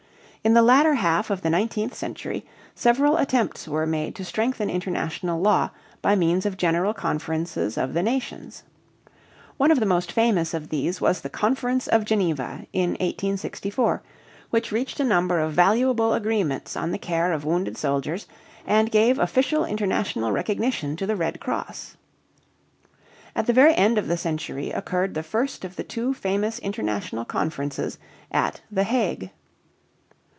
In 0.43 0.55
the 0.55 0.63
latter 0.63 0.95
half 0.95 1.29
of 1.29 1.43
the 1.43 1.51
nineteenth 1.51 1.93
century 1.93 2.47
several 2.73 3.17
attempts 3.17 3.67
were 3.67 3.85
made 3.85 4.15
to 4.15 4.25
strengthen 4.25 4.71
international 4.71 5.39
law 5.39 5.69
by 6.01 6.15
means 6.15 6.47
of 6.47 6.57
general 6.57 6.95
conferences 6.95 7.77
of 7.77 7.93
the 7.93 8.01
nations. 8.01 8.63
One 9.57 9.69
of 9.69 9.79
the 9.79 9.85
most 9.85 10.11
famous 10.11 10.55
of 10.55 10.69
these 10.69 10.99
was 10.99 11.21
the 11.21 11.29
Conference 11.29 11.85
of 11.85 12.05
Geneva 12.05 12.65
in 12.73 12.93
1864, 12.93 14.01
which 14.49 14.71
reached 14.71 14.99
a 14.99 15.03
number 15.03 15.39
of 15.39 15.53
valuable 15.53 16.15
agreements 16.15 16.75
on 16.75 16.89
the 16.89 16.97
care 16.97 17.33
of 17.33 17.45
wounded 17.45 17.77
soldiers 17.77 18.25
and 18.65 18.89
gave 18.89 19.19
official 19.19 19.63
international 19.63 20.31
recognition 20.31 20.95
to 20.95 21.05
the 21.05 21.15
Red 21.15 21.39
Cross. 21.39 21.97
At 23.35 23.45
the 23.45 23.53
very 23.53 23.75
end 23.75 23.99
of 23.99 24.07
the 24.07 24.17
century 24.17 24.71
occurred 24.71 25.13
the 25.13 25.21
first 25.21 25.63
of 25.63 25.75
the 25.75 25.83
two 25.83 26.15
famous 26.15 26.57
international 26.57 27.25
conferences 27.25 27.99
at 28.31 28.61
The 28.71 28.85
Hague. 28.85 29.29